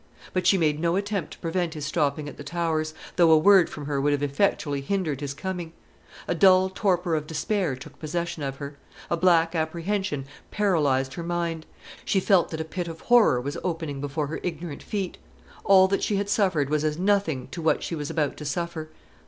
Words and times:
But 0.33 0.47
she 0.47 0.57
made 0.57 0.79
no 0.79 0.95
attempt 0.95 1.33
to 1.33 1.37
prevent 1.37 1.75
his 1.75 1.85
stopping 1.85 2.27
at 2.27 2.35
the 2.35 2.43
Towers, 2.43 2.95
though 3.17 3.29
a 3.29 3.37
word 3.37 3.69
from 3.69 3.85
her 3.85 4.01
would 4.01 4.13
have 4.13 4.23
effectually 4.23 4.81
hindered 4.81 5.21
his 5.21 5.35
coming. 5.35 5.73
A 6.27 6.33
dull 6.33 6.71
torpor 6.71 7.13
of 7.13 7.27
despair 7.27 7.75
took 7.75 7.99
possession 7.99 8.41
of 8.41 8.55
her; 8.55 8.77
a 9.11 9.15
black 9.15 9.53
apprehension 9.53 10.25
paralysed 10.49 11.13
her 11.13 11.23
mind. 11.23 11.67
She 12.03 12.19
felt 12.19 12.49
that 12.49 12.59
a 12.61 12.65
pit 12.65 12.87
of 12.87 12.99
horror 13.01 13.39
was 13.39 13.59
opening 13.63 14.01
before 14.01 14.25
her 14.25 14.39
ignorant 14.41 14.81
feet. 14.81 15.19
All 15.63 15.87
that 15.89 16.01
she 16.01 16.15
had 16.15 16.29
suffered 16.29 16.71
was 16.71 16.83
as 16.83 16.97
nothing 16.97 17.47
to 17.49 17.61
what 17.61 17.83
she 17.83 17.93
was 17.93 18.09
about 18.09 18.37
to 18.37 18.45
suffer. 18.45 18.89